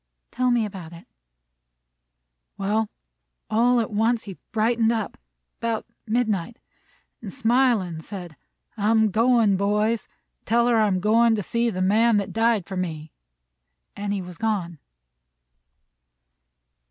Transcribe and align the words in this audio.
"Tell 0.31 0.49
me 0.49 0.65
about 0.65 0.93
it." 0.93 1.05
"Well, 2.57 2.89
all 3.51 3.79
at 3.79 3.91
once 3.91 4.23
he 4.23 4.39
brightened 4.51 4.91
up, 4.91 5.15
'bout 5.59 5.85
midnight, 6.07 6.57
an' 7.21 7.29
smilin', 7.29 8.01
said: 8.01 8.35
'I'm 8.77 9.11
goin', 9.11 9.57
boys. 9.57 10.07
Tell 10.43 10.65
her 10.65 10.77
I'm 10.77 11.01
going 11.01 11.35
to 11.35 11.43
see 11.43 11.69
the 11.69 11.83
Man 11.83 12.17
that 12.17 12.33
died 12.33 12.65
for 12.65 12.75
me;' 12.75 13.11
an' 13.95 14.11
he 14.11 14.23
was 14.23 14.39
gone." 14.39 14.79